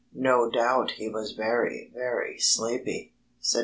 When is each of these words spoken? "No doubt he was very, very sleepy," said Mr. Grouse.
"No 0.15 0.49
doubt 0.49 0.93
he 0.93 1.07
was 1.09 1.33
very, 1.33 1.91
very 1.93 2.39
sleepy," 2.39 3.13
said 3.39 3.49
Mr. 3.49 3.53
Grouse. 3.53 3.59